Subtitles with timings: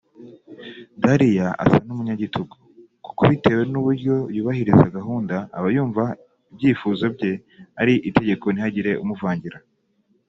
[1.03, 2.57] Dalia asa n’umunyagitugu
[3.05, 6.03] kuko bitewe n’uburyo yubahiriza gahunda aba yumva
[6.51, 7.31] ibyifuzo bye
[7.81, 9.57] ari itegeko ntihagire umuvangira